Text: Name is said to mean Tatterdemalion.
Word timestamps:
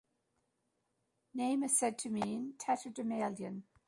Name 1.35 1.61
is 1.65 1.77
said 1.77 1.99
to 1.99 2.09
mean 2.09 2.55
Tatterdemalion. 2.57 3.61